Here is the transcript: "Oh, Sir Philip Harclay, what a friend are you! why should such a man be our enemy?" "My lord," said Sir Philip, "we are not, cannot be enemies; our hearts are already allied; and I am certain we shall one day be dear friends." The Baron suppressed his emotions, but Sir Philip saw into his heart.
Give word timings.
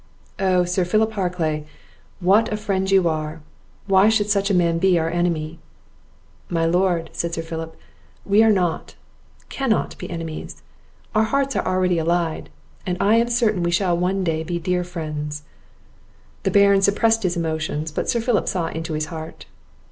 "Oh, 0.39 0.63
Sir 0.65 0.83
Philip 0.83 1.11
Harclay, 1.11 1.63
what 2.19 2.51
a 2.51 2.57
friend 2.57 2.91
are 2.91 2.91
you! 2.95 3.39
why 3.85 4.09
should 4.09 4.31
such 4.31 4.49
a 4.49 4.53
man 4.55 4.79
be 4.79 4.97
our 4.97 5.11
enemy?" 5.11 5.59
"My 6.49 6.65
lord," 6.65 7.11
said 7.13 7.35
Sir 7.35 7.43
Philip, 7.43 7.75
"we 8.25 8.41
are 8.41 8.49
not, 8.49 8.95
cannot 9.49 9.95
be 9.99 10.09
enemies; 10.09 10.63
our 11.13 11.25
hearts 11.25 11.55
are 11.55 11.63
already 11.67 11.99
allied; 11.99 12.49
and 12.83 12.97
I 12.99 13.17
am 13.17 13.29
certain 13.29 13.61
we 13.61 13.69
shall 13.69 13.95
one 13.95 14.23
day 14.23 14.43
be 14.43 14.57
dear 14.57 14.83
friends." 14.83 15.43
The 16.41 16.49
Baron 16.49 16.81
suppressed 16.81 17.21
his 17.21 17.37
emotions, 17.37 17.91
but 17.91 18.09
Sir 18.09 18.21
Philip 18.21 18.47
saw 18.47 18.69
into 18.69 18.93
his 18.93 19.05
heart. 19.13 19.45